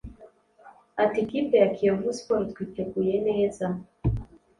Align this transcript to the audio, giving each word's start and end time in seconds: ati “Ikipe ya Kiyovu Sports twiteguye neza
ati 1.03 1.17
“Ikipe 1.23 1.55
ya 1.61 1.69
Kiyovu 1.75 2.09
Sports 2.19 2.49
twiteguye 2.53 3.15
neza 3.27 3.65